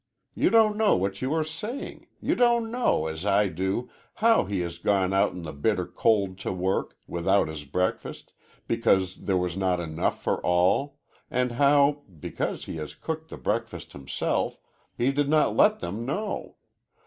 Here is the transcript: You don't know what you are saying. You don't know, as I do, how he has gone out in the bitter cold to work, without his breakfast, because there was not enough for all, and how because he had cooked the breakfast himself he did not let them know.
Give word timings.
You 0.33 0.49
don't 0.49 0.77
know 0.77 0.95
what 0.95 1.21
you 1.21 1.31
are 1.35 1.43
saying. 1.43 2.07
You 2.19 2.33
don't 2.33 2.71
know, 2.71 3.05
as 3.05 3.23
I 3.23 3.49
do, 3.49 3.91
how 4.15 4.45
he 4.45 4.61
has 4.61 4.79
gone 4.79 5.13
out 5.13 5.33
in 5.33 5.43
the 5.43 5.53
bitter 5.53 5.85
cold 5.85 6.39
to 6.39 6.51
work, 6.51 6.97
without 7.05 7.47
his 7.47 7.65
breakfast, 7.65 8.33
because 8.67 9.15
there 9.25 9.37
was 9.37 9.55
not 9.55 9.79
enough 9.79 10.23
for 10.23 10.41
all, 10.43 10.97
and 11.29 11.51
how 11.51 12.01
because 12.19 12.65
he 12.65 12.77
had 12.77 12.99
cooked 12.99 13.29
the 13.29 13.37
breakfast 13.37 13.93
himself 13.93 14.57
he 14.97 15.11
did 15.11 15.29
not 15.29 15.55
let 15.55 15.81
them 15.81 16.03
know. 16.03 16.55